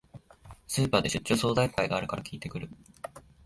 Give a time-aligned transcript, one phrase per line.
[0.67, 2.71] スーパーで出張相談会があるから聞いてくる